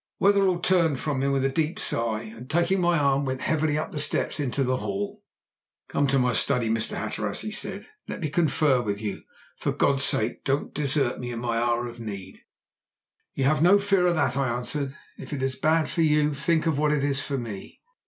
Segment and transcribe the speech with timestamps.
[0.17, 3.91] Wetherell turned from him with a deep sigh, and taking my arm went heavily up
[3.91, 5.23] the steps into the hall.
[5.89, 6.97] "Come to my study, Mr.
[6.97, 9.21] Hatteras," he said, "and let me confer with you.
[9.59, 12.39] For God's sake don't desert me in my hour of need!"
[13.35, 14.97] "You need have no fear of that," I answered.
[15.19, 17.79] "If it is bad for you, think what it is for me."